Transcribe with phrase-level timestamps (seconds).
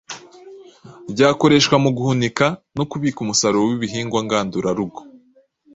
[1.11, 2.45] ryakoreshwa mu guhunika
[2.77, 4.99] no kubika umusaruro w’ibihingwa ngandurarugo,